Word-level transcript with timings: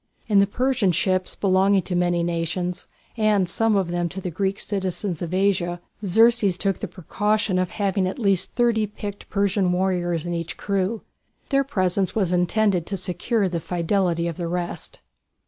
In 0.27 0.39
the 0.39 0.47
Persian 0.47 0.91
ships 0.91 1.35
belonging 1.35 1.83
to 1.83 1.95
many 1.95 2.23
nations, 2.23 2.87
and 3.17 3.47
some 3.47 3.75
of 3.75 3.89
them 3.89 4.09
to 4.09 4.19
the 4.19 4.31
Greek 4.31 4.59
cities 4.59 5.03
of 5.03 5.31
Asia, 5.31 5.79
Xerxes 6.03 6.57
took 6.57 6.79
the 6.79 6.87
precaution 6.87 7.59
of 7.59 7.69
having 7.69 8.07
at 8.07 8.17
least 8.17 8.53
thirty 8.55 8.87
picked 8.87 9.29
Persian 9.29 9.71
warriors 9.71 10.25
in 10.25 10.33
each 10.33 10.57
crew. 10.57 11.03
Their 11.49 11.63
presence 11.63 12.15
was 12.15 12.33
intended 12.33 12.87
to 12.87 12.97
secure 12.97 13.47
the 13.47 13.59
fidelity 13.59 14.27
of 14.27 14.37
the 14.37 14.47
rest. 14.47 15.01